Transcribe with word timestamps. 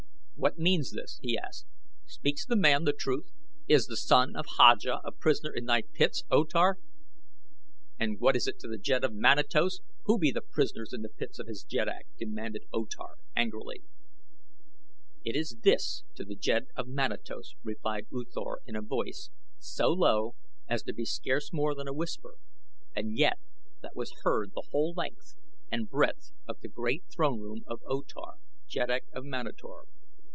"What 0.41 0.57
means 0.57 0.89
this?" 0.91 1.19
he 1.21 1.37
asked. 1.37 1.67
"Speaks 2.07 2.47
the 2.47 2.55
man 2.55 2.83
the 2.83 2.93
truth? 2.93 3.29
Is 3.67 3.85
the 3.85 3.95
son 3.95 4.35
of 4.35 4.47
Haja 4.57 4.97
a 5.03 5.11
prisoner 5.11 5.53
in 5.53 5.65
thy 5.65 5.83
pits, 5.83 6.23
O 6.31 6.43
Tar?" 6.45 6.79
"And 7.99 8.19
what 8.19 8.35
is 8.35 8.47
it 8.47 8.57
to 8.61 8.67
the 8.67 8.79
jed 8.79 9.03
of 9.03 9.13
Manatos 9.13 9.81
who 10.05 10.17
be 10.17 10.31
the 10.31 10.41
prisoners 10.41 10.93
in 10.93 11.03
the 11.03 11.09
pits 11.09 11.37
of 11.37 11.45
his 11.45 11.63
jeddak?" 11.63 12.07
demanded 12.17 12.63
O 12.73 12.85
Tar, 12.85 13.17
angrily. 13.35 13.83
"It 15.23 15.35
is 15.35 15.59
this 15.61 16.05
to 16.15 16.25
the 16.25 16.35
jed 16.35 16.69
of 16.75 16.87
Manatos," 16.87 17.53
replied 17.63 18.07
U 18.11 18.25
Thor 18.25 18.61
in 18.65 18.75
a 18.75 18.81
voice 18.81 19.29
so 19.59 19.89
low 19.89 20.33
as 20.67 20.81
to 20.85 20.93
be 20.93 21.05
scarce 21.05 21.53
more 21.53 21.75
than 21.75 21.87
a 21.87 21.93
whisper 21.93 22.37
and 22.95 23.15
yet 23.15 23.37
that 23.83 23.95
was 23.95 24.11
heard 24.23 24.53
the 24.55 24.69
whole 24.71 24.95
length 24.97 25.35
and 25.71 25.87
breadth 25.87 26.31
of 26.47 26.59
the 26.61 26.67
great 26.67 27.03
throne 27.13 27.39
room 27.41 27.61
of 27.67 27.79
O 27.85 28.01
Tar, 28.01 28.37
Jeddak 28.67 29.03
of 29.13 29.23
Manator. 29.23 29.83